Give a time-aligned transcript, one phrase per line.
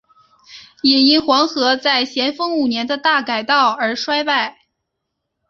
[0.81, 4.57] 也因黄河在咸丰五年的大改道而衰败。